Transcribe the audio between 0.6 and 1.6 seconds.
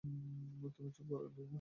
তুমি চুপ করো, ড্যানি।